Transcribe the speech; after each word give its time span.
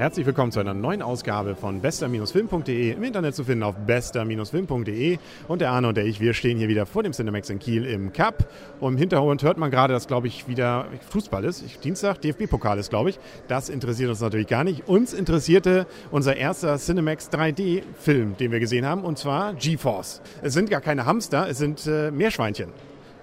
Herzlich 0.00 0.24
willkommen 0.24 0.50
zu 0.50 0.60
einer 0.60 0.72
neuen 0.72 1.02
Ausgabe 1.02 1.54
von 1.54 1.82
bester-film.de. 1.82 2.92
Im 2.92 3.04
Internet 3.04 3.34
zu 3.34 3.44
finden 3.44 3.64
auf 3.64 3.76
bester-film.de. 3.76 5.18
Und 5.46 5.60
der 5.60 5.72
Arne 5.72 5.88
und 5.88 5.96
der 5.98 6.06
ich, 6.06 6.20
wir 6.20 6.32
stehen 6.32 6.56
hier 6.56 6.68
wieder 6.68 6.86
vor 6.86 7.02
dem 7.02 7.12
Cinemax 7.12 7.50
in 7.50 7.58
Kiel 7.58 7.84
im 7.84 8.10
Cup. 8.10 8.48
Und 8.80 8.94
im 8.94 8.98
Hintergrund 8.98 9.42
hört 9.42 9.58
man 9.58 9.70
gerade, 9.70 9.92
dass, 9.92 10.06
glaube 10.06 10.26
ich, 10.26 10.48
wieder 10.48 10.86
Fußball 11.10 11.44
ist. 11.44 11.84
Dienstag, 11.84 12.22
DFB-Pokal 12.22 12.78
ist, 12.78 12.88
glaube 12.88 13.10
ich. 13.10 13.18
Das 13.46 13.68
interessiert 13.68 14.08
uns 14.08 14.22
natürlich 14.22 14.46
gar 14.46 14.64
nicht. 14.64 14.88
Uns 14.88 15.12
interessierte 15.12 15.86
unser 16.10 16.34
erster 16.34 16.78
Cinemax 16.78 17.28
3D-Film, 17.30 18.38
den 18.38 18.52
wir 18.52 18.58
gesehen 18.58 18.86
haben, 18.86 19.04
und 19.04 19.18
zwar 19.18 19.52
GeForce. 19.52 20.22
Es 20.40 20.54
sind 20.54 20.70
gar 20.70 20.80
keine 20.80 21.04
Hamster, 21.04 21.46
es 21.46 21.58
sind 21.58 21.86
äh, 21.86 22.10
Meerschweinchen. 22.10 22.70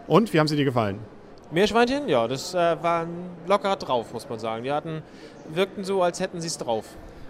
Und 0.06 0.32
wie 0.32 0.40
haben 0.40 0.48
sie 0.48 0.56
dir 0.56 0.66
gefallen? 0.66 1.00
Meerschweinchen, 1.52 2.10
ja, 2.10 2.28
das 2.28 2.54
äh, 2.54 2.58
waren 2.84 3.30
locker 3.48 3.76
drauf, 3.78 4.12
muss 4.14 4.28
man 4.28 4.40
sagen. 4.40 4.64
Die 4.64 4.72
hatten, 4.72 5.02
wirkten 5.50 5.84
so, 5.84 6.04
als 6.04 6.20
hätten 6.20 6.42
sie 6.42 6.48
es 6.48 6.58
drauf 6.58 6.86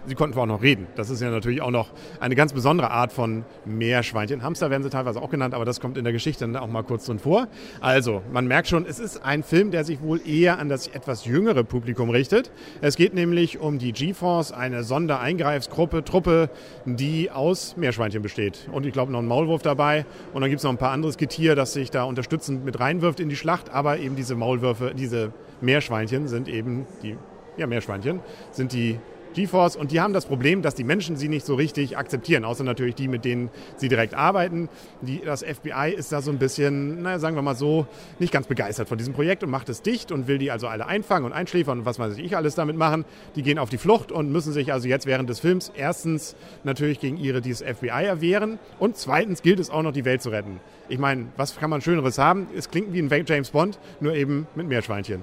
sie 0.06 0.14
konnten 0.14 0.38
auch 0.38 0.46
noch 0.46 0.62
reden. 0.62 0.86
Das 0.96 1.10
ist 1.10 1.20
ja 1.20 1.30
natürlich 1.30 1.62
auch 1.62 1.70
noch 1.70 1.90
eine 2.20 2.34
ganz 2.34 2.52
besondere 2.52 2.90
Art 2.90 3.12
von 3.12 3.44
Meerschweinchen. 3.64 4.42
Hamster 4.42 4.70
werden 4.70 4.82
sie 4.82 4.90
teilweise 4.90 5.20
auch 5.20 5.30
genannt, 5.30 5.54
aber 5.54 5.64
das 5.64 5.80
kommt 5.80 5.98
in 5.98 6.04
der 6.04 6.12
Geschichte 6.12 6.44
dann 6.46 6.56
auch 6.56 6.68
mal 6.68 6.82
kurz 6.82 7.06
drin 7.06 7.18
vor. 7.18 7.48
Also, 7.80 8.22
man 8.32 8.46
merkt 8.46 8.68
schon, 8.68 8.86
es 8.86 8.98
ist 8.98 9.24
ein 9.24 9.42
Film, 9.42 9.70
der 9.70 9.84
sich 9.84 10.00
wohl 10.00 10.20
eher 10.26 10.58
an 10.58 10.68
das 10.68 10.88
etwas 10.88 11.24
jüngere 11.24 11.64
Publikum 11.64 12.10
richtet. 12.10 12.50
Es 12.80 12.96
geht 12.96 13.14
nämlich 13.14 13.58
um 13.58 13.78
die 13.78 13.92
G-Force, 13.92 14.52
eine 14.52 14.84
Sondereingreifsgruppe, 14.84 16.04
Truppe, 16.04 16.50
die 16.84 17.30
aus 17.30 17.76
Meerschweinchen 17.76 18.22
besteht. 18.22 18.68
Und 18.72 18.86
ich 18.86 18.92
glaube 18.92 19.12
noch 19.12 19.20
ein 19.20 19.26
Maulwurf 19.26 19.62
dabei. 19.62 20.06
Und 20.32 20.40
dann 20.40 20.50
gibt 20.50 20.58
es 20.60 20.64
noch 20.64 20.70
ein 20.70 20.78
paar 20.78 20.92
anderes 20.92 21.16
Getier, 21.16 21.54
das 21.54 21.72
sich 21.72 21.90
da 21.90 22.04
unterstützend 22.04 22.64
mit 22.64 22.80
reinwirft 22.80 23.20
in 23.20 23.28
die 23.28 23.36
Schlacht. 23.36 23.70
Aber 23.70 23.98
eben 23.98 24.16
diese 24.16 24.34
Maulwürfe, 24.34 24.92
diese 24.96 25.32
Meerschweinchen 25.60 26.28
sind 26.28 26.48
eben 26.48 26.86
die 27.02 27.16
ja, 27.56 27.66
Meerschweinchen, 27.66 28.20
sind 28.52 28.72
die 28.72 28.98
GeForce 29.38 29.76
und 29.76 29.92
die 29.92 30.00
haben 30.00 30.12
das 30.12 30.26
Problem, 30.26 30.62
dass 30.62 30.74
die 30.74 30.82
Menschen 30.82 31.16
sie 31.16 31.28
nicht 31.28 31.46
so 31.46 31.54
richtig 31.54 31.96
akzeptieren, 31.96 32.44
außer 32.44 32.64
natürlich 32.64 32.96
die, 32.96 33.06
mit 33.06 33.24
denen 33.24 33.50
sie 33.76 33.88
direkt 33.88 34.14
arbeiten. 34.14 34.68
Die, 35.00 35.20
das 35.24 35.44
FBI 35.44 35.94
ist 35.96 36.10
da 36.10 36.20
so 36.22 36.32
ein 36.32 36.38
bisschen, 36.38 37.02
naja, 37.02 37.20
sagen 37.20 37.36
wir 37.36 37.42
mal 37.42 37.54
so, 37.54 37.86
nicht 38.18 38.32
ganz 38.32 38.48
begeistert 38.48 38.88
von 38.88 38.98
diesem 38.98 39.14
Projekt 39.14 39.44
und 39.44 39.50
macht 39.50 39.68
es 39.68 39.80
dicht 39.82 40.10
und 40.10 40.26
will 40.26 40.38
die 40.38 40.50
also 40.50 40.66
alle 40.66 40.86
einfangen 40.86 41.24
und 41.24 41.32
einschläfern 41.32 41.80
und 41.80 41.84
was 41.84 42.00
weiß 42.00 42.18
ich 42.18 42.36
alles 42.36 42.56
damit 42.56 42.76
machen. 42.76 43.04
Die 43.36 43.42
gehen 43.42 43.58
auf 43.58 43.70
die 43.70 43.78
Flucht 43.78 44.10
und 44.10 44.32
müssen 44.32 44.52
sich 44.52 44.72
also 44.72 44.88
jetzt 44.88 45.06
während 45.06 45.30
des 45.30 45.38
Films 45.38 45.70
erstens 45.76 46.34
natürlich 46.64 46.98
gegen 46.98 47.16
ihre 47.16 47.40
dieses 47.40 47.62
FBI 47.62 48.06
erwehren 48.06 48.58
und 48.80 48.96
zweitens 48.96 49.42
gilt 49.42 49.60
es 49.60 49.70
auch 49.70 49.82
noch, 49.82 49.92
die 49.92 50.04
Welt 50.04 50.20
zu 50.20 50.30
retten. 50.30 50.58
Ich 50.88 50.98
meine, 50.98 51.26
was 51.36 51.56
kann 51.56 51.70
man 51.70 51.80
Schöneres 51.80 52.18
haben? 52.18 52.48
Es 52.56 52.70
klingt 52.70 52.92
wie 52.92 53.00
ein 53.00 53.24
James 53.26 53.50
Bond, 53.50 53.78
nur 54.00 54.14
eben 54.14 54.48
mit 54.56 54.66
Meerschweinchen. 54.66 55.22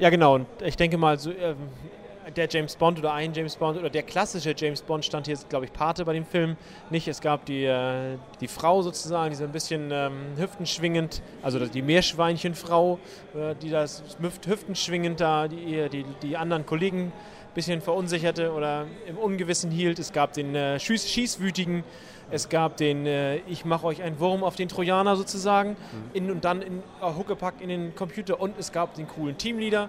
Ja, 0.00 0.10
genau. 0.10 0.34
Und 0.34 0.46
ich 0.64 0.76
denke 0.76 0.98
mal, 0.98 1.18
so, 1.18 1.30
äh, 1.30 1.54
der 2.36 2.48
James 2.48 2.76
Bond 2.76 2.98
oder 2.98 3.12
ein 3.12 3.32
James 3.32 3.56
Bond 3.56 3.78
oder 3.78 3.90
der 3.90 4.02
klassische 4.02 4.54
James 4.56 4.82
Bond 4.82 5.04
stand 5.04 5.26
hier, 5.26 5.36
glaube 5.48 5.66
ich, 5.66 5.72
Pate 5.72 6.04
bei 6.04 6.12
dem 6.12 6.24
Film 6.24 6.56
nicht. 6.90 7.08
Es 7.08 7.20
gab 7.20 7.44
die, 7.46 7.64
äh, 7.64 8.16
die 8.40 8.48
Frau 8.48 8.82
sozusagen, 8.82 9.30
die 9.30 9.36
so 9.36 9.44
ein 9.44 9.52
bisschen 9.52 9.90
ähm, 9.92 10.36
hüftenschwingend, 10.36 11.22
also 11.42 11.64
die 11.64 11.82
Meerschweinchenfrau, 11.82 12.98
äh, 13.34 13.54
die 13.60 13.70
das 13.70 14.02
hüftenschwingend 14.20 15.20
da 15.20 15.48
die, 15.48 15.88
die, 15.90 16.04
die 16.22 16.36
anderen 16.36 16.66
Kollegen 16.66 17.06
ein 17.06 17.54
bisschen 17.54 17.80
verunsicherte 17.80 18.52
oder 18.52 18.86
im 19.06 19.16
Ungewissen 19.16 19.70
hielt. 19.70 19.98
Es 19.98 20.12
gab 20.12 20.32
den 20.32 20.54
äh, 20.54 20.80
Schieß 20.80 21.08
Schießwütigen, 21.08 21.84
es 22.30 22.48
gab 22.48 22.76
den 22.76 23.06
äh, 23.06 23.36
Ich 23.46 23.64
mache 23.64 23.86
euch 23.86 24.02
einen 24.02 24.18
Wurm 24.18 24.42
auf 24.42 24.56
den 24.56 24.68
Trojaner 24.68 25.16
sozusagen 25.16 25.70
mhm. 25.70 25.76
in, 26.14 26.30
und 26.30 26.44
dann 26.44 26.62
in 26.62 26.82
uh, 27.00 27.16
Huckepack 27.16 27.60
in 27.60 27.68
den 27.68 27.94
Computer 27.94 28.40
und 28.40 28.58
es 28.58 28.72
gab 28.72 28.94
den 28.94 29.06
coolen 29.06 29.38
Teamleader. 29.38 29.88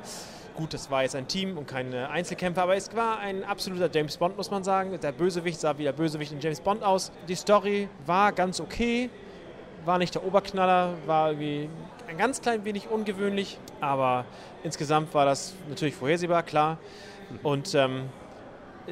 Gut, 0.55 0.73
das 0.73 0.89
war 0.89 1.03
jetzt 1.03 1.17
ein 1.17 1.27
Team 1.27 1.57
und 1.57 1.67
kein 1.67 1.93
Einzelkämpfer, 1.93 2.63
aber 2.63 2.77
es 2.77 2.95
war 2.95 3.19
ein 3.19 3.43
absoluter 3.43 3.89
James 3.93 4.15
Bond, 4.15 4.37
muss 4.37 4.49
man 4.51 4.63
sagen. 4.63 4.97
Der 5.01 5.11
Bösewicht 5.11 5.59
sah 5.59 5.77
wie 5.77 5.83
der 5.83 5.91
Bösewicht 5.91 6.31
in 6.31 6.39
James 6.39 6.61
Bond 6.61 6.81
aus. 6.81 7.11
Die 7.27 7.35
Story 7.35 7.89
war 8.05 8.31
ganz 8.31 8.61
okay, 8.61 9.09
war 9.83 9.97
nicht 9.97 10.15
der 10.15 10.23
Oberknaller, 10.23 10.93
war 11.05 11.31
irgendwie 11.31 11.67
ein 12.07 12.17
ganz 12.17 12.41
klein 12.41 12.63
wenig 12.63 12.87
ungewöhnlich, 12.89 13.59
aber 13.81 14.23
insgesamt 14.63 15.13
war 15.13 15.25
das 15.25 15.53
natürlich 15.67 15.95
vorhersehbar, 15.95 16.43
klar. 16.43 16.77
Und 17.43 17.75
ähm, 17.75 18.03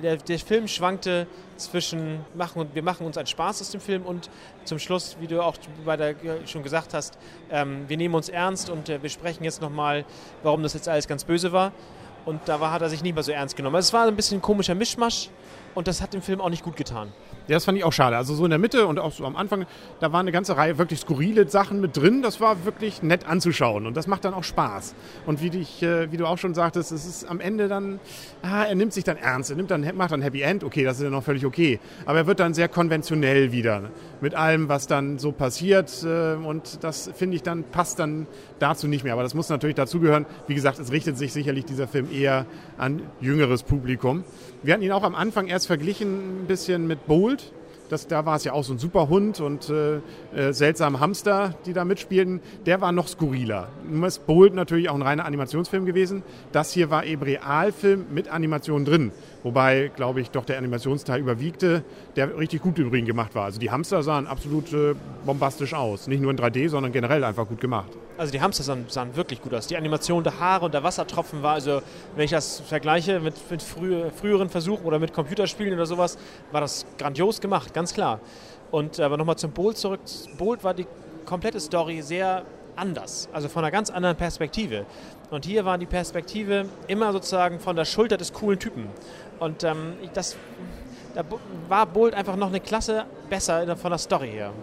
der, 0.02 0.18
der, 0.18 0.40
Film 0.40 0.68
schwankte 0.68 1.28
zwischen, 1.58 2.20
machen, 2.36 2.70
wir 2.74 2.84
machen 2.84 3.06
uns 3.06 3.18
einen 3.18 3.28
Spaß 3.28 3.62
aus 3.62 3.72
dem 3.72 3.82
Film 3.82 4.04
und 4.04 4.30
zum 4.66 4.80
Schluss, 4.80 5.18
wie 5.20 5.28
du 5.28 5.42
auch 5.42 5.56
bei 5.86 5.98
der, 5.98 6.16
schon 6.46 6.64
gesagt 6.64 6.94
hast, 6.94 7.18
ähm, 7.52 7.86
wir 7.88 7.98
nehmen 7.98 8.16
uns 8.16 8.30
ernst 8.30 8.70
und 8.70 8.90
äh, 8.90 9.02
wir 9.02 9.10
sprechen 9.10 9.44
jetzt 9.44 9.62
nochmal, 9.62 10.06
warum 10.42 10.64
das 10.64 10.74
jetzt 10.74 10.88
alles 10.90 11.08
ganz 11.08 11.24
böse 11.24 11.52
war. 11.52 11.72
Und 12.26 12.42
da 12.46 12.60
war, 12.60 12.72
hat 12.72 12.82
er 12.82 12.90
sich 12.90 13.04
nicht 13.04 13.14
mehr 13.14 13.24
so 13.24 13.34
ernst 13.34 13.56
genommen. 13.56 13.76
Also 13.76 13.88
es 13.88 13.94
war 13.94 14.08
ein 14.08 14.16
bisschen 14.16 14.38
ein 14.38 14.42
komischer 14.42 14.76
Mischmasch 14.76 15.30
und 15.76 15.88
das 15.88 16.02
hat 16.02 16.14
dem 16.14 16.22
Film 16.22 16.40
auch 16.40 16.50
nicht 16.50 16.64
gut 16.64 16.78
getan. 16.78 17.12
Ja, 17.48 17.56
das 17.56 17.66
fand 17.66 17.78
ich 17.78 17.84
auch 17.84 17.92
schade. 17.92 18.16
Also 18.16 18.36
so 18.36 18.46
in 18.46 18.52
der 18.52 18.60
Mitte 18.60 18.88
und 18.88 19.00
auch 19.00 19.12
so 19.12 19.26
am 19.26 19.36
Anfang, 19.36 19.66
da 20.00 20.14
war 20.14 20.22
eine 20.22 20.32
ganze 20.32 20.56
Reihe 20.56 20.78
wirklich 20.78 21.02
skurrile 21.02 21.48
Sachen 21.50 21.82
mit 21.82 21.98
drin. 21.98 22.22
Das 22.22 22.40
war 22.40 22.64
wirklich 22.64 23.04
nett 23.04 23.28
anzuschauen 23.28 23.86
und 23.86 23.98
das 23.98 24.08
macht 24.08 24.24
dann 24.24 24.34
auch 24.34 24.46
Spaß. 24.46 24.96
Und 25.26 25.42
wie, 25.42 25.50
dich, 25.50 25.84
äh, 25.84 26.10
wie 26.10 26.18
du 26.18 26.26
auch 26.26 26.38
schon 26.38 26.54
sagtest, 26.54 26.94
es 26.94 27.06
ist 27.06 27.26
am 27.26 27.42
Ende 27.42 27.68
dann, 27.68 28.00
ah, 28.44 28.64
er 28.64 28.76
nimmt 28.76 28.94
sich 28.94 29.04
dann 29.04 29.18
ernst, 29.18 29.50
er 29.50 29.58
nimmt 29.58 29.72
dann, 29.72 29.86
macht 29.96 30.12
dann 30.12 30.22
Happy 30.22 30.42
End, 30.42 30.64
okay, 30.64 30.86
das 30.86 30.98
ist 30.98 31.04
ja 31.04 31.10
noch 31.10 31.24
völlig 31.24 31.46
okay. 31.46 31.82
Aber 32.06 32.20
er 32.20 32.28
wird 32.28 32.40
dann 32.40 32.54
sehr 32.54 32.70
konventionell 32.70 33.52
wieder 33.52 33.90
mit 34.22 34.36
allem, 34.36 34.70
was 34.70 34.88
dann 34.88 35.20
so 35.20 35.34
passiert 35.34 35.92
äh, 36.04 36.36
und 36.36 36.82
das 36.82 37.12
finde 37.14 37.36
ich 37.36 37.44
dann 37.44 37.66
passt 37.66 38.00
dann 38.00 38.26
dazu 38.60 38.88
nicht 38.88 39.04
mehr. 39.04 39.14
Aber 39.14 39.24
das 39.24 39.34
muss 39.34 39.50
natürlich 39.50 39.76
dazugehören. 39.76 40.26
Wie 40.48 40.56
gesagt, 40.56 40.80
es 40.80 40.94
richtet 40.94 41.18
sich 41.18 41.34
sicherlich 41.34 41.66
dieser 41.66 41.90
Film 41.90 42.08
eher 42.10 42.46
an 42.78 43.02
jüngeres 43.20 43.64
Publikum. 43.64 44.24
Wir 44.64 44.74
hatten 44.74 44.84
ihn 44.84 44.94
auch 44.94 45.04
am 45.04 45.14
Anfang 45.14 45.48
erst 45.48 45.68
verglichen 45.68 46.44
ein 46.44 46.48
bisschen 46.48 46.88
mit 46.88 47.06
Bold. 47.06 47.43
Das, 47.94 48.08
da 48.08 48.26
war 48.26 48.38
es 48.38 48.44
ja 48.44 48.54
auch 48.54 48.64
so 48.64 48.74
ein 48.74 48.80
Superhund 48.80 49.40
und 49.40 49.70
äh, 49.70 49.98
äh, 50.36 50.52
seltsame 50.52 51.00
Hamster, 51.00 51.54
die 51.68 51.74
da 51.74 51.86
mitspielten. 51.86 52.42
Der 52.66 52.82
war 52.82 52.92
noch 52.92 53.08
skurriler. 53.08 53.68
Nun 53.88 54.04
ist 54.04 54.26
Bold 54.26 54.56
natürlich 54.56 54.90
auch 54.90 54.96
ein 54.96 55.04
reiner 55.04 55.26
Animationsfilm 55.26 55.86
gewesen. 55.86 56.24
Das 56.52 56.72
hier 56.72 56.90
war 56.90 57.06
eben 57.06 57.22
Realfilm 57.22 58.08
mit 58.12 58.30
Animation 58.30 58.84
drin. 58.84 59.12
Wobei, 59.44 59.92
glaube 59.96 60.22
ich, 60.22 60.32
doch 60.32 60.44
der 60.44 60.58
Animationsteil 60.58 61.20
überwiegte, 61.20 61.84
der 62.16 62.36
richtig 62.36 62.64
gut 62.64 62.80
übrigens 62.80 63.06
gemacht 63.06 63.36
war. 63.36 63.44
Also 63.44 63.60
die 63.60 63.70
Hamster 63.70 64.02
sahen 64.02 64.26
absolut 64.26 64.74
äh, 64.74 64.96
bombastisch 65.24 65.76
aus. 65.76 66.08
Nicht 66.08 66.24
nur 66.24 66.32
in 66.32 66.38
3D, 66.40 66.70
sondern 66.70 66.94
generell 66.94 67.24
einfach 67.24 67.48
gut 67.48 67.62
gemacht. 67.62 67.92
Also 68.24 68.32
die 68.32 68.40
Hamster 68.40 68.64
sahen, 68.64 68.86
sahen, 68.88 69.18
wirklich 69.18 69.42
gut 69.42 69.54
aus. 69.54 69.68
Die 69.68 69.76
Animation 69.76 70.24
der 70.24 70.40
Haare 70.40 70.64
und 70.64 70.74
der 70.74 70.82
Wassertropfen 70.82 71.44
war, 71.44 71.56
also 71.56 71.82
wenn 72.16 72.24
ich 72.24 72.32
das 72.32 72.62
vergleiche 72.62 73.20
mit, 73.20 73.36
mit 73.52 73.62
früh, 73.62 74.10
früheren 74.12 74.48
Versuchen 74.48 74.86
oder 74.86 74.98
mit 74.98 75.12
Computerspielen 75.12 75.74
oder 75.74 75.86
sowas, 75.86 76.18
war 76.54 76.62
das 76.62 76.86
grandios 76.98 77.42
gemacht, 77.42 77.74
ganz 77.74 77.94
klar. 77.94 78.22
Und 78.72 78.98
aber 79.02 79.18
nochmal 79.18 79.36
zum 79.36 79.52
Bolt 79.52 79.78
zurück. 79.78 80.00
Bolt 80.38 80.64
war 80.64 80.74
die 80.74 80.88
komplette 81.26 81.60
Story 81.60 82.02
sehr 82.02 82.44
anders, 82.78 83.28
also 83.34 83.50
von 83.50 83.66
einer 83.66 83.72
ganz 83.72 83.90
anderen 83.90 84.16
Perspektive. 84.16 84.86
Und 85.30 85.44
hier 85.44 85.66
war 85.66 85.78
die 85.78 85.86
Perspektive 85.86 86.68
immer 86.88 87.12
sozusagen 87.12 87.60
von 87.60 87.76
der 87.76 87.84
Schulter 87.84 88.16
des 88.16 88.32
coolen 88.32 88.58
Typen. 88.58 88.88
Und 89.40 89.66
ähm, 89.66 89.96
das, 90.14 90.38
da 91.14 91.26
war 91.68 91.86
Bolt 91.88 92.14
einfach 92.14 92.38
noch 92.38 92.48
eine 92.48 92.62
Klasse 92.62 93.04
besser 93.30 93.76
von 93.76 93.92
der 93.92 93.98
Story 93.98 94.30
her. 94.30 94.54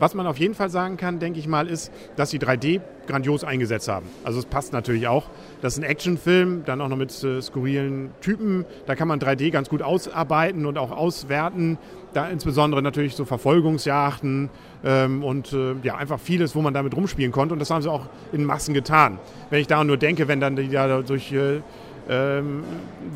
Was 0.00 0.14
man 0.14 0.26
auf 0.26 0.38
jeden 0.38 0.54
Fall 0.54 0.70
sagen 0.70 0.96
kann, 0.96 1.18
denke 1.18 1.38
ich 1.38 1.46
mal, 1.46 1.68
ist, 1.68 1.92
dass 2.16 2.30
sie 2.30 2.38
3D 2.38 2.80
grandios 3.06 3.44
eingesetzt 3.44 3.86
haben. 3.86 4.06
Also 4.24 4.38
es 4.38 4.46
passt 4.46 4.72
natürlich 4.72 5.06
auch. 5.08 5.26
Das 5.60 5.74
ist 5.74 5.80
ein 5.80 5.82
Actionfilm, 5.82 6.64
dann 6.64 6.80
auch 6.80 6.88
noch 6.88 6.96
mit 6.96 7.22
äh, 7.22 7.42
skurrilen 7.42 8.10
Typen. 8.22 8.64
Da 8.86 8.94
kann 8.94 9.08
man 9.08 9.20
3D 9.20 9.50
ganz 9.50 9.68
gut 9.68 9.82
ausarbeiten 9.82 10.64
und 10.64 10.78
auch 10.78 10.90
auswerten. 10.90 11.76
Da 12.14 12.28
insbesondere 12.28 12.80
natürlich 12.80 13.14
so 13.14 13.26
Verfolgungsjachten 13.26 14.48
ähm, 14.82 15.22
und 15.22 15.52
äh, 15.52 15.74
ja, 15.82 15.96
einfach 15.96 16.18
vieles, 16.18 16.54
wo 16.54 16.62
man 16.62 16.72
damit 16.72 16.96
rumspielen 16.96 17.30
konnte. 17.30 17.52
Und 17.52 17.58
das 17.58 17.70
haben 17.70 17.82
sie 17.82 17.90
auch 17.90 18.06
in 18.32 18.42
Massen 18.44 18.72
getan. 18.72 19.18
Wenn 19.50 19.60
ich 19.60 19.66
da 19.66 19.84
nur 19.84 19.98
denke, 19.98 20.28
wenn 20.28 20.40
dann 20.40 20.56
die 20.56 20.70
da 20.70 21.02
durch 21.02 21.30
äh, 21.30 21.60
ähm, 22.08 22.64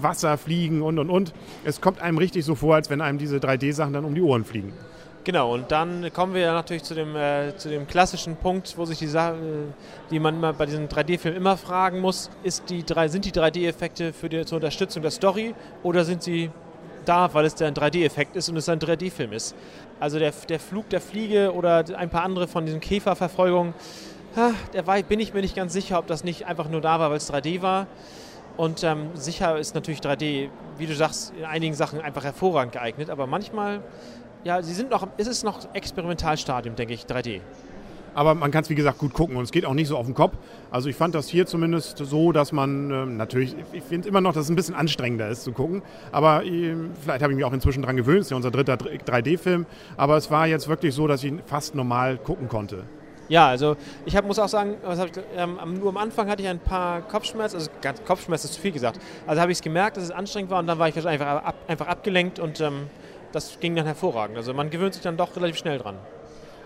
Wasser 0.03 0.37
fliegen 0.37 0.83
und 0.83 0.99
und 0.99 1.09
und. 1.09 1.33
Es 1.65 1.81
kommt 1.81 2.03
einem 2.03 2.19
richtig 2.19 2.45
so 2.45 2.55
vor, 2.55 2.75
als 2.75 2.91
wenn 2.91 3.01
einem 3.01 3.17
diese 3.17 3.39
3D-Sachen 3.39 3.95
dann 3.95 4.05
um 4.05 4.15
die 4.15 4.23
Ohren 4.23 4.45
fliegen. 4.45 4.75
Genau, 5.25 5.55
und 5.55 5.73
dann 5.73 6.13
kommen 6.13 6.35
wir 6.35 6.53
natürlich 6.53 6.83
zu 6.83 6.95
dem, 6.95 7.17
äh, 7.17 7.57
zu 7.57 7.71
dem 7.71 7.87
klassischen 7.87 8.37
Punkt, 8.37 8.77
wo 8.77 8.85
sich 8.85 8.99
die 8.99 9.07
Sache, 9.07 9.39
die 10.11 10.19
man 10.19 10.39
bei 10.39 10.67
diesem 10.67 10.87
3D-Film 10.87 11.35
immer 11.35 11.57
fragen 11.57 12.01
muss, 12.01 12.29
ist 12.43 12.69
die 12.69 12.85
sind 13.07 13.25
die 13.25 13.33
3D-Effekte 13.33 14.13
für 14.13 14.29
die, 14.29 14.45
zur 14.45 14.57
Unterstützung 14.57 15.01
der 15.01 15.11
Story 15.11 15.55
oder 15.83 16.05
sind 16.05 16.23
sie 16.23 16.51
da, 17.07 17.33
weil 17.33 17.47
es 17.47 17.55
der 17.55 17.69
ein 17.69 17.75
3D-Effekt 17.75 18.37
ist 18.37 18.51
und 18.51 18.59
es 18.59 18.69
ein 18.69 18.79
3D-Film 18.79 19.33
ist? 19.33 19.55
Also 19.99 20.19
der, 20.19 20.33
der 20.47 20.61
Flug 20.61 20.91
der 20.91 21.01
Fliege 21.01 21.55
oder 21.55 21.83
ein 21.97 22.11
paar 22.11 22.25
andere 22.25 22.47
von 22.47 22.67
diesen 22.67 22.81
Käferverfolgungen, 22.81 23.73
da 24.35 24.53
bin 25.09 25.21
ich 25.21 25.33
mir 25.33 25.41
nicht 25.41 25.57
ganz 25.57 25.73
sicher, 25.73 25.99
ob 25.99 26.07
das 26.07 26.23
nicht 26.23 26.45
einfach 26.45 26.69
nur 26.69 26.83
da 26.83 27.01
war, 27.01 27.09
weil 27.09 27.17
es 27.17 27.33
3D 27.33 27.63
war. 27.63 27.87
Und 28.59 28.85
ähm, 28.85 29.11
sicher 29.15 29.59
ist 29.59 29.75
natürlich 29.75 30.01
3D, 30.01 30.51
wie 30.77 30.87
du 30.87 30.95
sagst, 30.95 31.33
in 31.37 31.45
einigen 31.45 31.75
Sachen 31.75 32.01
einfach 32.01 32.25
hervorragend 32.25 32.73
geeignet, 32.75 33.11
aber 33.11 33.27
manchmal 33.27 33.81
ja, 34.45 34.63
sie 34.63 34.75
sind 34.75 34.91
noch, 34.91 35.09
ist 35.17 35.27
es 35.27 35.43
noch 35.43 35.75
Experimentalstadium, 35.75 36.77
denke 36.77 36.95
ich, 36.95 37.05
3D. 37.05 37.41
Aber 38.15 38.35
man 38.35 38.51
kann 38.53 38.63
es, 38.63 38.71
wie 38.71 38.77
gesagt, 38.77 38.99
gut 38.99 39.13
gucken 39.13 39.37
und 39.37 39.43
es 39.43 39.51
geht 39.51 39.67
auch 39.67 39.75
nicht 39.75 39.89
so 39.89 39.97
auf 39.97 40.07
den 40.07 40.15
Kopf. 40.15 40.35
Also 40.71 40.89
ich 40.89 40.95
fand 40.95 41.15
das 41.15 41.29
hier 41.29 41.47
zumindest 41.47 41.99
so, 41.99 42.31
dass 42.31 42.53
man 42.53 42.91
äh, 42.91 43.07
natürlich, 43.07 43.57
ich 43.73 43.83
finde 43.83 44.09
immer 44.09 44.21
noch, 44.21 44.33
dass 44.33 44.45
es 44.45 44.51
ein 44.51 44.57
bisschen 44.57 44.77
anstrengender 44.77 45.29
ist 45.29 45.43
zu 45.43 45.53
gucken. 45.53 45.83
Aber 46.13 46.45
äh, 46.45 46.77
vielleicht 47.03 47.23
habe 47.23 47.33
ich 47.33 47.37
mich 47.37 47.45
auch 47.45 47.53
inzwischen 47.53 47.83
daran 47.83 47.97
gewöhnt, 47.97 48.21
es 48.21 48.27
ist 48.27 48.31
ja 48.31 48.37
unser 48.37 48.53
dritter 48.53 48.75
3D-Film. 48.75 49.67
Aber 49.97 50.17
es 50.17 50.31
war 50.31 50.47
jetzt 50.47 50.69
wirklich 50.69 50.95
so, 50.95 51.09
dass 51.09 51.25
ich 51.25 51.31
ihn 51.31 51.41
fast 51.45 51.75
normal 51.75 52.19
gucken 52.19 52.49
konnte. 52.49 52.85
Ja, 53.29 53.49
also 53.49 53.77
ich 54.05 54.15
hab, 54.15 54.27
muss 54.27 54.39
auch 54.39 54.49
sagen, 54.49 54.75
ich, 54.83 55.23
ähm, 55.37 55.59
nur 55.81 55.89
am 55.89 55.97
Anfang 55.97 56.29
hatte 56.29 56.43
ich 56.43 56.49
ein 56.49 56.59
paar 56.59 57.01
Kopfschmerzen, 57.01 57.57
also 57.57 57.71
ganz, 57.81 58.05
Kopfschmerzen 58.05 58.47
ist 58.47 58.55
zu 58.55 58.61
viel 58.61 58.73
gesagt. 58.73 59.01
Also 59.27 59.41
habe 59.41 59.51
ich 59.51 59.59
es 59.59 59.63
gemerkt, 59.63 59.97
dass 59.97 60.05
es 60.05 60.11
anstrengend 60.11 60.51
war 60.51 60.59
und 60.59 60.67
dann 60.67 60.79
war 60.79 60.89
ich 60.89 61.07
einfach, 61.07 61.27
ab, 61.27 61.55
einfach 61.67 61.87
abgelenkt 61.87 62.39
und 62.39 62.61
ähm, 62.61 62.83
das 63.35 63.59
ging 63.61 63.75
dann 63.75 63.87
hervorragend. 63.87 64.37
Also 64.37 64.55
man 64.55 64.71
gewöhnt 64.71 64.95
sich 64.95 65.03
dann 65.03 65.17
doch 65.17 65.35
relativ 65.37 65.57
schnell 65.57 65.79
dran. 65.79 65.99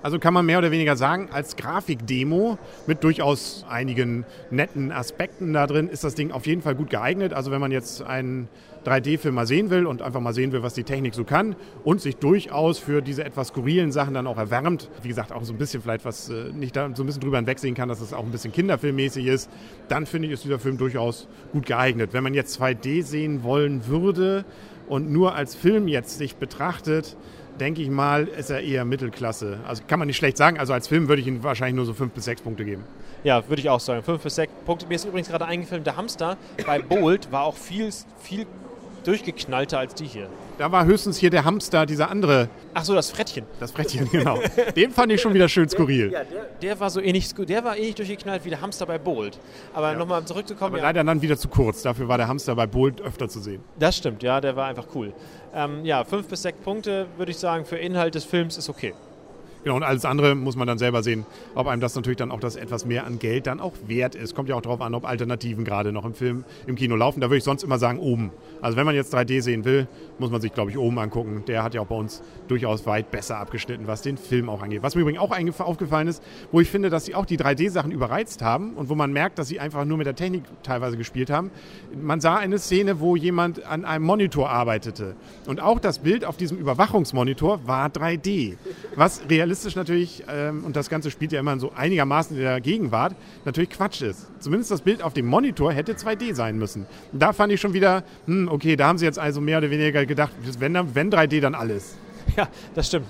Also 0.02 0.18
kann 0.18 0.34
man 0.34 0.46
mehr 0.46 0.58
oder 0.58 0.70
weniger 0.70 0.96
sagen, 0.96 1.28
als 1.32 1.56
Grafikdemo 1.56 2.58
mit 2.86 3.02
durchaus 3.04 3.64
einigen 3.68 4.24
netten 4.50 4.92
Aspekten 4.92 5.52
da 5.52 5.66
drin 5.66 5.88
ist 5.88 6.04
das 6.04 6.14
Ding 6.14 6.30
auf 6.30 6.46
jeden 6.46 6.62
Fall 6.62 6.74
gut 6.74 6.90
geeignet. 6.90 7.32
Also 7.32 7.50
wenn 7.50 7.60
man 7.60 7.72
jetzt 7.72 8.02
einen 8.02 8.48
3D-Film 8.84 9.34
mal 9.34 9.46
sehen 9.46 9.70
will 9.70 9.86
und 9.86 10.02
einfach 10.02 10.20
mal 10.20 10.32
sehen 10.32 10.52
will, 10.52 10.62
was 10.62 10.74
die 10.74 10.84
Technik 10.84 11.14
so 11.14 11.24
kann 11.24 11.56
und 11.84 12.00
sich 12.00 12.16
durchaus 12.16 12.78
für 12.78 13.02
diese 13.02 13.24
etwas 13.24 13.48
skurrilen 13.48 13.92
Sachen 13.92 14.14
dann 14.14 14.26
auch 14.26 14.38
erwärmt, 14.38 14.88
wie 15.02 15.08
gesagt, 15.08 15.32
auch 15.32 15.44
so 15.44 15.52
ein 15.52 15.58
bisschen 15.58 15.82
vielleicht 15.82 16.04
was 16.04 16.30
äh, 16.30 16.50
nicht 16.52 16.76
da 16.76 16.90
so 16.94 17.02
ein 17.02 17.06
bisschen 17.06 17.20
drüber 17.20 17.36
hinwegsehen 17.36 17.74
kann, 17.74 17.88
dass 17.88 18.00
es 18.00 18.12
auch 18.12 18.24
ein 18.24 18.30
bisschen 18.30 18.52
kinderfilmmäßig 18.52 19.26
ist, 19.26 19.50
dann 19.88 20.06
finde 20.06 20.28
ich, 20.28 20.34
ist 20.34 20.44
dieser 20.44 20.58
Film 20.58 20.78
durchaus 20.78 21.28
gut 21.52 21.66
geeignet. 21.66 22.12
Wenn 22.12 22.22
man 22.22 22.34
jetzt 22.34 22.60
2D 22.60 23.02
sehen 23.02 23.42
wollen 23.42 23.86
würde 23.86 24.44
und 24.88 25.10
nur 25.10 25.34
als 25.34 25.54
Film 25.54 25.88
jetzt 25.88 26.18
sich 26.18 26.36
betrachtet, 26.36 27.16
denke 27.58 27.82
ich 27.82 27.90
mal, 27.90 28.26
ist 28.26 28.50
er 28.50 28.60
eher 28.60 28.84
Mittelklasse. 28.84 29.58
Also 29.66 29.82
kann 29.86 29.98
man 29.98 30.08
nicht 30.08 30.16
schlecht 30.16 30.36
sagen. 30.36 30.58
Also 30.58 30.72
als 30.72 30.88
Film 30.88 31.08
würde 31.08 31.20
ich 31.20 31.28
ihm 31.28 31.42
wahrscheinlich 31.42 31.76
nur 31.76 31.86
so 31.86 31.94
fünf 31.94 32.12
bis 32.12 32.24
sechs 32.24 32.40
Punkte 32.40 32.64
geben. 32.64 32.84
Ja, 33.24 33.48
würde 33.48 33.60
ich 33.60 33.68
auch 33.68 33.80
sagen. 33.80 34.02
Fünf 34.02 34.22
bis 34.22 34.36
sechs 34.36 34.52
Punkte. 34.64 34.86
Mir 34.86 34.94
ist 34.94 35.04
übrigens 35.04 35.28
gerade 35.28 35.44
eingefilmt, 35.44 35.86
der 35.86 35.96
Hamster 35.96 36.36
bei 36.66 36.78
Bolt 36.78 37.30
war 37.32 37.44
auch 37.44 37.56
viel, 37.56 37.90
viel 38.20 38.46
durchgeknallter 39.04 39.78
als 39.78 39.94
die 39.94 40.06
hier. 40.06 40.28
Da 40.58 40.72
war 40.72 40.84
höchstens 40.84 41.16
hier 41.16 41.30
der 41.30 41.44
Hamster, 41.44 41.86
dieser 41.86 42.10
andere. 42.10 42.48
Ach 42.74 42.84
so, 42.84 42.94
das 42.94 43.10
Frettchen. 43.10 43.44
Das 43.60 43.70
Frettchen, 43.70 44.08
genau. 44.12 44.40
Den 44.74 44.90
fand 44.90 45.12
ich 45.12 45.20
schon 45.20 45.34
wieder 45.34 45.48
schön 45.48 45.68
skurril. 45.68 46.10
Ja, 46.12 46.24
der, 46.24 46.46
der, 46.60 46.80
war 46.80 46.90
so 46.90 47.00
ähnlich, 47.00 47.32
der 47.34 47.64
war 47.64 47.76
ähnlich 47.76 47.94
durchgeknallt 47.94 48.44
wie 48.44 48.50
der 48.50 48.60
Hamster 48.60 48.86
bei 48.86 48.98
Bolt. 48.98 49.38
Aber 49.72 49.92
ja. 49.92 49.98
nochmal 49.98 50.24
zurückzukommen. 50.24 50.72
Aber 50.72 50.78
ja. 50.78 50.84
leider 50.84 51.04
dann 51.04 51.22
wieder 51.22 51.38
zu 51.38 51.48
kurz. 51.48 51.82
Dafür 51.82 52.08
war 52.08 52.18
der 52.18 52.28
Hamster 52.28 52.54
bei 52.56 52.66
Bolt 52.66 53.00
öfter 53.00 53.28
zu 53.28 53.40
sehen. 53.40 53.62
Das 53.78 53.96
stimmt, 53.96 54.22
ja, 54.22 54.40
der 54.40 54.56
war 54.56 54.66
einfach 54.66 54.86
cool. 54.94 55.12
Ähm, 55.54 55.84
ja, 55.84 56.04
fünf 56.04 56.28
bis 56.28 56.42
sechs 56.42 56.58
Punkte 56.58 57.06
würde 57.16 57.30
ich 57.30 57.38
sagen 57.38 57.64
für 57.64 57.76
Inhalt 57.76 58.14
des 58.14 58.24
Films 58.24 58.58
ist 58.58 58.68
okay. 58.68 58.94
Genau, 59.68 59.76
und 59.76 59.82
alles 59.82 60.06
andere 60.06 60.34
muss 60.34 60.56
man 60.56 60.66
dann 60.66 60.78
selber 60.78 61.02
sehen, 61.02 61.26
ob 61.54 61.66
einem 61.66 61.82
das 61.82 61.94
natürlich 61.94 62.16
dann 62.16 62.30
auch 62.30 62.40
das 62.40 62.56
etwas 62.56 62.86
mehr 62.86 63.04
an 63.04 63.18
Geld 63.18 63.46
dann 63.46 63.60
auch 63.60 63.74
wert 63.86 64.14
ist. 64.14 64.34
Kommt 64.34 64.48
ja 64.48 64.54
auch 64.54 64.62
darauf 64.62 64.80
an, 64.80 64.94
ob 64.94 65.06
Alternativen 65.06 65.62
gerade 65.62 65.92
noch 65.92 66.06
im 66.06 66.14
Film, 66.14 66.44
im 66.66 66.74
Kino 66.74 66.96
laufen. 66.96 67.20
Da 67.20 67.26
würde 67.26 67.36
ich 67.36 67.44
sonst 67.44 67.64
immer 67.64 67.78
sagen, 67.78 67.98
oben. 67.98 68.30
Also 68.62 68.78
wenn 68.78 68.86
man 68.86 68.94
jetzt 68.94 69.14
3D 69.14 69.42
sehen 69.42 69.66
will, 69.66 69.86
muss 70.18 70.30
man 70.30 70.40
sich, 70.40 70.54
glaube 70.54 70.70
ich, 70.70 70.78
oben 70.78 70.98
angucken. 70.98 71.42
Der 71.46 71.62
hat 71.62 71.74
ja 71.74 71.82
auch 71.82 71.86
bei 71.86 71.96
uns 71.96 72.22
durchaus 72.48 72.86
weit 72.86 73.10
besser 73.10 73.36
abgeschnitten, 73.36 73.86
was 73.86 74.00
den 74.00 74.16
Film 74.16 74.48
auch 74.48 74.62
angeht. 74.62 74.82
Was 74.82 74.94
mir 74.94 75.02
übrigens 75.02 75.20
auch 75.20 75.30
aufgefallen 75.60 76.08
ist, 76.08 76.22
wo 76.50 76.60
ich 76.60 76.70
finde, 76.70 76.88
dass 76.88 77.04
sie 77.04 77.14
auch 77.14 77.26
die 77.26 77.36
3D-Sachen 77.36 77.92
überreizt 77.92 78.40
haben 78.40 78.72
und 78.72 78.88
wo 78.88 78.94
man 78.94 79.12
merkt, 79.12 79.38
dass 79.38 79.48
sie 79.48 79.60
einfach 79.60 79.84
nur 79.84 79.98
mit 79.98 80.06
der 80.06 80.16
Technik 80.16 80.44
teilweise 80.62 80.96
gespielt 80.96 81.28
haben. 81.28 81.50
Man 81.94 82.22
sah 82.22 82.36
eine 82.36 82.58
Szene, 82.58 83.00
wo 83.00 83.16
jemand 83.16 83.66
an 83.66 83.84
einem 83.84 84.06
Monitor 84.06 84.48
arbeitete. 84.48 85.14
Und 85.46 85.60
auch 85.60 85.78
das 85.78 85.98
Bild 85.98 86.24
auf 86.24 86.38
diesem 86.38 86.56
Überwachungsmonitor 86.56 87.66
war 87.66 87.90
3D. 87.90 88.56
Was 88.96 89.20
realistisch 89.28 89.57
realistisch 89.58 89.76
natürlich, 89.76 90.24
ähm, 90.28 90.64
und 90.64 90.76
das 90.76 90.88
Ganze 90.88 91.10
spielt 91.10 91.32
ja 91.32 91.40
immer 91.40 91.58
so 91.58 91.72
einigermaßen 91.74 92.36
in 92.36 92.42
der 92.42 92.60
Gegenwart, 92.60 93.14
natürlich 93.44 93.70
Quatsch 93.70 94.02
ist. 94.02 94.28
Zumindest 94.38 94.70
das 94.70 94.82
Bild 94.82 95.02
auf 95.02 95.14
dem 95.14 95.26
Monitor 95.26 95.72
hätte 95.72 95.94
2D 95.94 96.34
sein 96.34 96.58
müssen. 96.58 96.86
Und 97.12 97.20
da 97.20 97.32
fand 97.32 97.52
ich 97.52 97.60
schon 97.60 97.74
wieder, 97.74 98.04
hm, 98.26 98.48
okay, 98.48 98.76
da 98.76 98.86
haben 98.86 98.98
sie 98.98 99.04
jetzt 99.04 99.18
also 99.18 99.40
mehr 99.40 99.58
oder 99.58 99.70
weniger 99.70 100.06
gedacht, 100.06 100.32
wenn, 100.58 100.74
wenn 100.94 101.10
3D, 101.10 101.40
dann 101.40 101.54
alles. 101.54 101.96
Ja, 102.36 102.46
das 102.74 102.88
stimmt. 102.88 103.06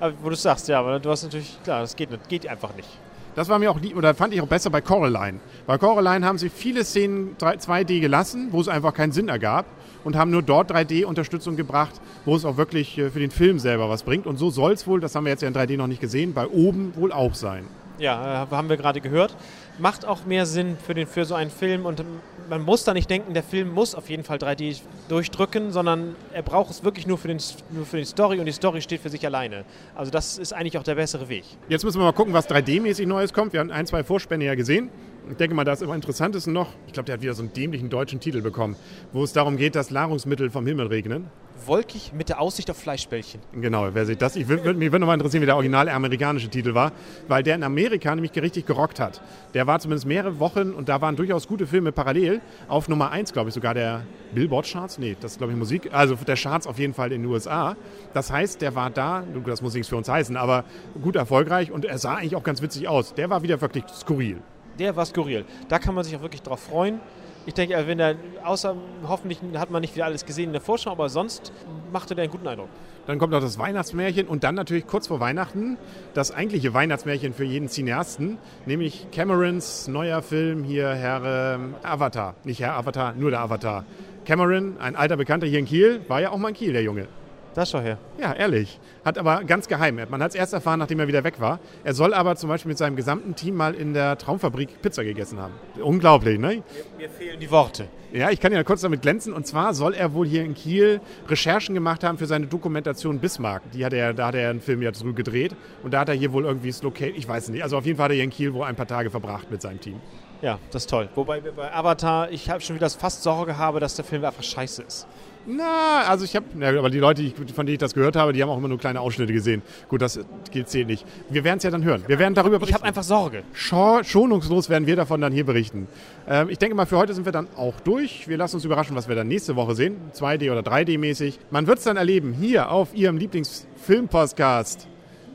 Aber 0.00 0.14
wo 0.22 0.30
du 0.30 0.34
sagst, 0.34 0.66
ja, 0.66 0.80
aber 0.80 0.98
du 0.98 1.10
hast 1.10 1.24
natürlich, 1.24 1.58
klar, 1.62 1.82
das 1.82 1.94
geht, 1.94 2.10
nicht, 2.10 2.28
geht 2.28 2.48
einfach 2.48 2.74
nicht. 2.74 2.88
Das 3.34 3.48
war 3.48 3.58
mir 3.58 3.70
auch 3.70 3.78
lieb, 3.78 3.94
oder 3.96 4.14
fand 4.14 4.32
ich 4.32 4.40
auch 4.40 4.46
besser 4.46 4.70
bei 4.70 4.80
Coraline. 4.80 5.40
Bei 5.66 5.76
Coraline 5.76 6.24
haben 6.24 6.38
sie 6.38 6.48
viele 6.48 6.82
Szenen 6.82 7.36
2D 7.38 8.00
gelassen, 8.00 8.48
wo 8.50 8.60
es 8.60 8.68
einfach 8.68 8.94
keinen 8.94 9.12
Sinn 9.12 9.28
ergab 9.28 9.66
und 10.04 10.16
haben 10.16 10.30
nur 10.30 10.42
dort 10.42 10.72
3D-Unterstützung 10.72 11.56
gebracht, 11.56 12.00
wo 12.24 12.36
es 12.36 12.44
auch 12.44 12.56
wirklich 12.56 12.98
äh, 12.98 13.10
für 13.10 13.20
den 13.20 13.30
Film 13.30 13.58
selber 13.58 13.88
was 13.88 14.02
bringt. 14.02 14.26
Und 14.26 14.36
so 14.36 14.50
soll 14.50 14.72
es 14.72 14.86
wohl, 14.86 15.00
das 15.00 15.14
haben 15.14 15.24
wir 15.24 15.30
jetzt 15.30 15.42
ja 15.42 15.48
in 15.48 15.54
3D 15.54 15.76
noch 15.76 15.86
nicht 15.86 16.00
gesehen, 16.00 16.34
bei 16.34 16.46
oben 16.46 16.94
wohl 16.96 17.12
auch 17.12 17.34
sein. 17.34 17.66
Ja, 17.98 18.44
äh, 18.44 18.46
haben 18.50 18.68
wir 18.68 18.76
gerade 18.76 19.00
gehört. 19.00 19.36
Macht 19.78 20.04
auch 20.04 20.24
mehr 20.26 20.46
Sinn 20.46 20.76
für, 20.84 20.94
den, 20.94 21.06
für 21.06 21.24
so 21.24 21.34
einen 21.34 21.50
Film 21.50 21.86
und 21.86 22.04
man 22.50 22.62
muss 22.62 22.84
da 22.84 22.92
nicht 22.92 23.08
denken, 23.08 23.32
der 23.32 23.42
Film 23.42 23.72
muss 23.72 23.94
auf 23.94 24.10
jeden 24.10 24.24
Fall 24.24 24.38
3D 24.38 24.80
durchdrücken, 25.08 25.70
sondern 25.72 26.16
er 26.32 26.42
braucht 26.42 26.70
es 26.70 26.84
wirklich 26.84 27.06
nur 27.06 27.16
für, 27.16 27.28
den, 27.28 27.38
nur 27.70 27.86
für 27.86 27.96
die 27.96 28.04
Story 28.04 28.38
und 28.40 28.46
die 28.46 28.52
Story 28.52 28.82
steht 28.82 29.00
für 29.00 29.08
sich 29.08 29.24
alleine. 29.24 29.64
Also 29.94 30.10
das 30.10 30.36
ist 30.38 30.52
eigentlich 30.52 30.76
auch 30.78 30.82
der 30.82 30.96
bessere 30.96 31.28
Weg. 31.28 31.44
Jetzt 31.68 31.84
müssen 31.84 32.00
wir 32.00 32.04
mal 32.04 32.12
gucken, 32.12 32.32
was 32.32 32.48
3D-mäßig 32.48 33.06
Neues 33.06 33.32
kommt. 33.32 33.52
Wir 33.52 33.60
haben 33.60 33.70
ein, 33.70 33.86
zwei 33.86 34.04
Vorspänne 34.04 34.44
ja 34.44 34.54
gesehen. 34.54 34.90
Ich 35.30 35.36
denke 35.36 35.54
mal, 35.54 35.64
das 35.64 35.82
immer 35.82 35.94
Interessantesten 35.94 36.52
noch, 36.52 36.68
ich 36.86 36.92
glaube, 36.92 37.06
der 37.06 37.14
hat 37.14 37.22
wieder 37.22 37.34
so 37.34 37.42
einen 37.42 37.52
dämlichen 37.52 37.88
deutschen 37.88 38.18
Titel 38.18 38.42
bekommen, 38.42 38.76
wo 39.12 39.22
es 39.22 39.32
darum 39.32 39.56
geht, 39.56 39.76
dass 39.76 39.90
Nahrungsmittel 39.90 40.50
vom 40.50 40.66
Himmel 40.66 40.88
regnen. 40.88 41.30
Wolkig 41.64 42.12
mit 42.12 42.28
der 42.28 42.40
Aussicht 42.40 42.68
auf 42.72 42.76
Fleischbällchen. 42.76 43.40
Genau, 43.52 43.88
wer 43.92 44.04
sieht 44.04 44.20
das? 44.20 44.34
Ich 44.34 44.48
würde 44.48 44.74
mich 44.74 44.90
würde 44.90 44.98
noch 44.98 45.06
mal 45.06 45.14
interessieren, 45.14 45.42
wie 45.42 45.46
der 45.46 45.54
original 45.54 45.88
amerikanische 45.88 46.48
Titel 46.48 46.74
war, 46.74 46.90
weil 47.28 47.44
der 47.44 47.54
in 47.54 47.62
Amerika 47.62 48.12
nämlich 48.12 48.32
richtig 48.34 48.66
gerockt 48.66 48.98
hat. 48.98 49.22
Der 49.54 49.68
war 49.68 49.78
zumindest 49.78 50.06
mehrere 50.06 50.40
Wochen 50.40 50.72
und 50.72 50.88
da 50.88 51.00
waren 51.00 51.14
durchaus 51.14 51.46
gute 51.46 51.68
Filme 51.68 51.92
parallel. 51.92 52.40
Auf 52.66 52.88
Nummer 52.88 53.12
1, 53.12 53.32
glaube 53.32 53.50
ich, 53.50 53.54
sogar 53.54 53.74
der 53.74 54.04
Billboard-Charts. 54.34 54.98
Nee, 54.98 55.16
das 55.20 55.32
ist, 55.32 55.38
glaube 55.38 55.52
ich, 55.52 55.58
Musik. 55.58 55.90
Also 55.92 56.16
der 56.16 56.36
Charts 56.36 56.66
auf 56.66 56.80
jeden 56.80 56.94
Fall 56.94 57.12
in 57.12 57.22
den 57.22 57.30
USA. 57.30 57.76
Das 58.12 58.32
heißt, 58.32 58.60
der 58.60 58.74
war 58.74 58.90
da, 58.90 59.22
das 59.46 59.62
muss 59.62 59.74
nichts 59.74 59.88
für 59.88 59.96
uns 59.96 60.08
heißen, 60.08 60.36
aber 60.36 60.64
gut 61.00 61.14
erfolgreich 61.14 61.70
und 61.70 61.84
er 61.84 61.98
sah 61.98 62.16
eigentlich 62.16 62.34
auch 62.34 62.44
ganz 62.44 62.60
witzig 62.60 62.88
aus. 62.88 63.14
Der 63.14 63.30
war 63.30 63.44
wieder 63.44 63.60
wirklich 63.60 63.84
skurril 63.86 64.42
der 64.78 64.96
war 64.96 65.06
skurril. 65.06 65.44
Da 65.68 65.78
kann 65.78 65.94
man 65.94 66.04
sich 66.04 66.16
auch 66.16 66.22
wirklich 66.22 66.42
drauf 66.42 66.60
freuen. 66.60 67.00
Ich 67.44 67.54
denke, 67.54 67.76
wenn 67.86 67.98
er, 67.98 68.14
außer 68.44 68.76
hoffentlich 69.06 69.40
hat 69.56 69.70
man 69.70 69.80
nicht 69.80 69.96
wieder 69.96 70.04
alles 70.04 70.24
gesehen 70.24 70.46
in 70.46 70.52
der 70.52 70.60
Vorschau, 70.60 70.92
aber 70.92 71.08
sonst 71.08 71.52
machte 71.92 72.14
der 72.14 72.24
einen 72.24 72.30
guten 72.30 72.46
Eindruck. 72.46 72.68
Dann 73.06 73.18
kommt 73.18 73.32
noch 73.32 73.40
das 73.40 73.58
Weihnachtsmärchen 73.58 74.28
und 74.28 74.44
dann 74.44 74.54
natürlich 74.54 74.86
kurz 74.86 75.08
vor 75.08 75.18
Weihnachten 75.18 75.76
das 76.14 76.30
eigentliche 76.30 76.72
Weihnachtsmärchen 76.72 77.34
für 77.34 77.44
jeden 77.44 77.68
Cineasten, 77.68 78.38
nämlich 78.64 79.08
Camerons 79.10 79.88
neuer 79.88 80.22
Film 80.22 80.62
hier, 80.62 80.94
Herr 80.94 81.56
ähm, 81.56 81.74
Avatar. 81.82 82.36
Nicht 82.44 82.60
Herr 82.60 82.74
Avatar, 82.74 83.14
nur 83.14 83.30
der 83.30 83.40
Avatar. 83.40 83.84
Cameron, 84.24 84.76
ein 84.78 84.94
alter 84.94 85.16
Bekannter 85.16 85.48
hier 85.48 85.58
in 85.58 85.64
Kiel, 85.64 86.00
war 86.06 86.20
ja 86.20 86.30
auch 86.30 86.38
mal 86.38 86.50
in 86.50 86.54
Kiel, 86.54 86.72
der 86.72 86.84
Junge. 86.84 87.08
Das 87.54 87.70
schau 87.70 87.80
her. 87.80 87.98
Ja, 88.18 88.32
ehrlich. 88.32 88.80
Hat 89.04 89.18
aber 89.18 89.44
ganz 89.44 89.68
geheim. 89.68 90.00
Man 90.08 90.22
hat 90.22 90.30
es 90.30 90.34
erst 90.34 90.54
erfahren, 90.54 90.78
nachdem 90.78 91.00
er 91.00 91.08
wieder 91.08 91.22
weg 91.22 91.38
war. 91.38 91.60
Er 91.84 91.92
soll 91.92 92.14
aber 92.14 92.36
zum 92.36 92.48
Beispiel 92.48 92.70
mit 92.70 92.78
seinem 92.78 92.96
gesamten 92.96 93.34
Team 93.34 93.56
mal 93.56 93.74
in 93.74 93.92
der 93.92 94.16
Traumfabrik 94.16 94.80
Pizza 94.80 95.04
gegessen 95.04 95.38
haben. 95.38 95.52
Unglaublich, 95.82 96.38
ne? 96.38 96.48
Mir, 96.48 96.62
mir 96.96 97.10
fehlen 97.10 97.38
die 97.38 97.50
Worte. 97.50 97.88
Ja, 98.12 98.30
ich 98.30 98.40
kann 98.40 98.52
ja 98.52 98.62
kurz 98.64 98.80
damit 98.80 99.02
glänzen. 99.02 99.34
Und 99.34 99.46
zwar 99.46 99.74
soll 99.74 99.92
er 99.94 100.14
wohl 100.14 100.26
hier 100.26 100.44
in 100.44 100.54
Kiel 100.54 101.00
Recherchen 101.28 101.74
gemacht 101.74 102.04
haben 102.04 102.16
für 102.16 102.26
seine 102.26 102.46
Dokumentation 102.46 103.18
Bismarck. 103.18 103.62
Die 103.72 103.84
hat 103.84 103.92
er, 103.92 104.14
da 104.14 104.28
hat 104.28 104.34
er 104.34 104.48
einen 104.48 104.60
Film 104.60 104.80
ja 104.80 104.90
drüber 104.90 105.12
gedreht. 105.12 105.54
Und 105.82 105.92
da 105.92 106.00
hat 106.00 106.08
er 106.08 106.14
hier 106.14 106.32
wohl 106.32 106.44
irgendwie 106.44 106.68
das 106.68 106.82
Locate, 106.82 107.10
ich 107.10 107.28
weiß 107.28 107.50
nicht. 107.50 107.62
Also 107.62 107.76
auf 107.76 107.84
jeden 107.84 107.98
Fall 107.98 108.04
hat 108.04 108.12
er 108.12 108.16
hier 108.16 108.24
in 108.24 108.30
Kiel 108.30 108.54
wohl 108.54 108.64
ein 108.64 108.76
paar 108.76 108.86
Tage 108.86 109.10
verbracht 109.10 109.50
mit 109.50 109.60
seinem 109.60 109.80
Team. 109.80 110.00
Ja, 110.40 110.58
das 110.70 110.82
ist 110.82 110.90
toll. 110.90 111.08
Wobei 111.14 111.40
bei 111.40 111.72
Avatar 111.72 112.30
ich 112.30 112.50
habe 112.50 112.60
schon 112.60 112.76
wieder 112.76 112.90
fast 112.90 113.22
Sorge 113.22 113.58
habe, 113.58 113.78
dass 113.78 113.94
der 113.94 114.04
Film 114.04 114.24
einfach 114.24 114.42
scheiße 114.42 114.82
ist. 114.82 115.06
Na, 115.46 116.02
also 116.08 116.24
ich 116.24 116.36
habe, 116.36 116.46
aber 116.78 116.90
die 116.90 116.98
Leute, 116.98 117.22
von 117.54 117.66
denen 117.66 117.74
ich 117.74 117.78
das 117.78 117.94
gehört 117.94 118.16
habe, 118.16 118.32
die 118.32 118.42
haben 118.42 118.50
auch 118.50 118.58
immer 118.58 118.68
nur 118.68 118.78
kleine 118.78 119.00
Ausschnitte 119.00 119.32
gesehen. 119.32 119.62
Gut, 119.88 120.00
das 120.02 120.20
gilt 120.50 120.68
zählt 120.68 120.86
nicht. 120.86 121.04
Wir 121.30 121.42
werden 121.42 121.58
es 121.58 121.64
ja 121.64 121.70
dann 121.70 121.82
hören. 121.84 122.04
Wir 122.06 122.18
werden 122.18 122.34
darüber 122.34 122.58
berichten. 122.58 122.70
Ich 122.70 122.74
habe 122.74 122.84
einfach 122.84 123.02
Sorge. 123.02 123.42
Schonungslos 123.54 124.70
werden 124.70 124.86
wir 124.86 124.96
davon 124.96 125.20
dann 125.20 125.32
hier 125.32 125.44
berichten. 125.44 125.88
Ähm, 126.28 126.48
ich 126.48 126.58
denke 126.58 126.76
mal, 126.76 126.86
für 126.86 126.96
heute 126.96 127.14
sind 127.14 127.24
wir 127.24 127.32
dann 127.32 127.48
auch 127.56 127.80
durch. 127.80 128.28
Wir 128.28 128.36
lassen 128.36 128.56
uns 128.56 128.64
überraschen, 128.64 128.94
was 128.94 129.08
wir 129.08 129.16
dann 129.16 129.28
nächste 129.28 129.56
Woche 129.56 129.74
sehen. 129.74 129.96
2D 130.14 130.52
oder 130.52 130.60
3D-mäßig. 130.60 131.38
Man 131.50 131.66
wird 131.66 131.78
es 131.78 131.84
dann 131.84 131.96
erleben, 131.96 132.32
hier 132.32 132.70
auf 132.70 132.94
Ihrem 132.94 133.16
Lieblingsfilm-Podcast 133.16 134.86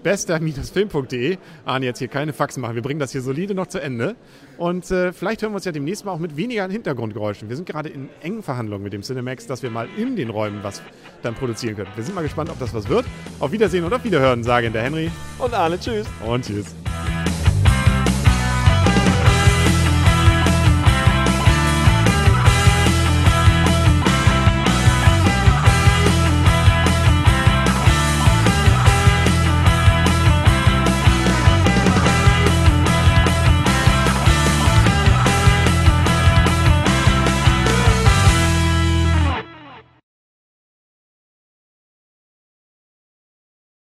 bester-film.de. 0.04 1.38
Arne, 1.66 1.86
jetzt 1.86 2.00
hier 2.00 2.08
keine 2.08 2.34
Faxen 2.34 2.62
machen. 2.62 2.76
Wir 2.76 2.82
bringen 2.82 3.00
das 3.00 3.12
hier 3.12 3.22
solide 3.22 3.54
noch 3.54 3.68
zu 3.68 3.82
Ende. 3.82 4.16
Und 4.58 4.90
äh, 4.92 5.14
vielleicht 5.14 5.42
hören 5.42 5.52
wir 5.52 5.58
uns 5.58 5.66
ja 5.66 5.72
demnächst 5.72 6.06
mal 6.06 6.12
auch 6.12 6.20
mit 6.20 6.38
weniger 6.38 6.68
Hintergrundgeräuschen. 6.68 7.50
Wir 7.50 7.56
sind 7.56 7.68
gerade 7.68 7.90
in 7.90 8.10
engen 8.22 8.44
Verhandlungen 8.44 8.84
mit 8.84 8.94
dem 8.94 9.02
Cinemax, 9.02 9.48
dass 9.48 9.64
wir 9.64 9.70
mal 9.70 9.88
in 9.98 10.16
den 10.16 10.30
Räumen 10.30 10.60
was 10.64 10.82
dann 11.22 11.36
produzieren 11.36 11.76
können. 11.76 11.90
Wir 11.96 12.04
sind 12.04 12.16
mal 12.16 12.22
gespannt, 12.24 12.50
ob 12.50 12.60
das 12.60 12.74
was 12.74 12.88
wird. 12.90 13.06
Auf 13.40 13.52
Wiedersehen 13.52 13.84
und 13.84 13.94
auf 13.94 14.04
Wiederhören, 14.04 14.44
sagen 14.44 14.74
der 14.74 14.84
Henry. 14.84 15.12
Und 15.40 15.54
Arne, 15.54 15.80
tschüss. 15.80 16.08
Und 16.26 16.46
tschüss. 16.46 16.87